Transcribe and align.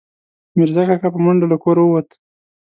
میرزا 0.57 0.83
کاکا، 0.87 1.07
په 1.13 1.19
منډه 1.25 1.45
له 1.51 1.57
کوره 1.63 1.83
ووت 1.85 2.09